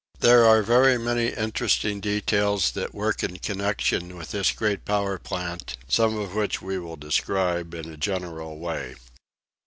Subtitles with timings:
[0.19, 5.77] There are very many interesting details that work in connection with this great power plant,
[5.87, 8.95] some of which we will describe, in a general way.